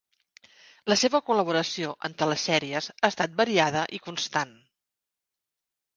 La 0.91 0.95
seva 1.01 1.21
col·laboració 1.27 1.91
en 2.09 2.17
telesèries 2.21 2.89
ha 2.95 3.11
estat 3.13 3.39
variada 3.43 3.87
i 3.99 4.03
constant. 4.11 4.59